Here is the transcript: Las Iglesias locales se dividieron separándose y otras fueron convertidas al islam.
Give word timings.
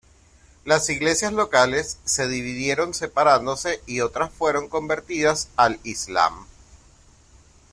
Las 0.65 0.89
Iglesias 0.89 1.31
locales 1.31 1.99
se 2.05 2.27
dividieron 2.27 2.95
separándose 2.95 3.83
y 3.85 4.01
otras 4.01 4.33
fueron 4.33 4.67
convertidas 4.67 5.49
al 5.57 5.79
islam. 5.83 6.47